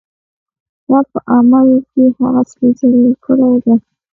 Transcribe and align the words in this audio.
دا 0.87 0.99
په 1.11 1.19
عمل 1.33 1.69
کې 1.91 2.03
هغه 2.19 2.41
سپېڅلې 2.51 3.05
کړۍ 3.23 3.53
ده. 3.63 3.73